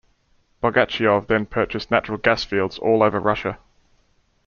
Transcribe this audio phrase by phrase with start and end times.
[0.63, 3.59] Bogachyov then purchased natural gas fields all over Russia.